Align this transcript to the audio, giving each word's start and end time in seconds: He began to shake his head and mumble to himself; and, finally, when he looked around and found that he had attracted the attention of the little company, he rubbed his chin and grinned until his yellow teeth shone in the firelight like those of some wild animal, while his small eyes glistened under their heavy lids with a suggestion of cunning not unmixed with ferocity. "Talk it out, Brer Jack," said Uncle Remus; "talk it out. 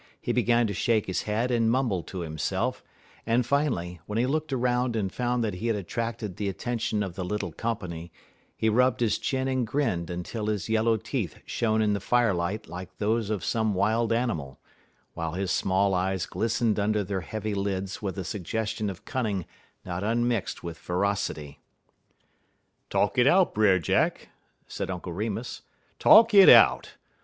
He 0.19 0.31
began 0.33 0.65
to 0.65 0.73
shake 0.73 1.05
his 1.05 1.21
head 1.29 1.51
and 1.51 1.69
mumble 1.69 2.01
to 2.05 2.21
himself; 2.21 2.83
and, 3.23 3.45
finally, 3.45 3.99
when 4.07 4.17
he 4.17 4.25
looked 4.25 4.51
around 4.51 4.95
and 4.95 5.13
found 5.13 5.43
that 5.43 5.53
he 5.53 5.67
had 5.67 5.75
attracted 5.75 6.37
the 6.37 6.49
attention 6.49 7.03
of 7.03 7.13
the 7.13 7.23
little 7.23 7.51
company, 7.51 8.11
he 8.57 8.67
rubbed 8.67 8.99
his 8.99 9.19
chin 9.19 9.47
and 9.47 9.67
grinned 9.67 10.09
until 10.09 10.47
his 10.47 10.67
yellow 10.69 10.97
teeth 10.97 11.37
shone 11.45 11.83
in 11.83 11.93
the 11.93 11.99
firelight 11.99 12.67
like 12.67 12.97
those 12.97 13.29
of 13.29 13.45
some 13.45 13.75
wild 13.75 14.11
animal, 14.11 14.59
while 15.13 15.33
his 15.33 15.51
small 15.51 15.93
eyes 15.93 16.25
glistened 16.25 16.79
under 16.79 17.03
their 17.03 17.21
heavy 17.21 17.53
lids 17.53 18.01
with 18.01 18.17
a 18.17 18.23
suggestion 18.23 18.89
of 18.89 19.05
cunning 19.05 19.45
not 19.85 20.03
unmixed 20.03 20.63
with 20.63 20.79
ferocity. 20.79 21.59
"Talk 22.89 23.19
it 23.19 23.27
out, 23.27 23.53
Brer 23.53 23.77
Jack," 23.77 24.29
said 24.65 24.89
Uncle 24.89 25.13
Remus; 25.13 25.61
"talk 25.99 26.33
it 26.33 26.49
out. 26.49 26.95